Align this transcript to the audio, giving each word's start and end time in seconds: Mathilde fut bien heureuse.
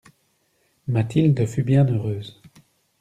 Mathilde 0.87 1.45
fut 1.45 1.61
bien 1.61 1.85
heureuse. 1.87 2.41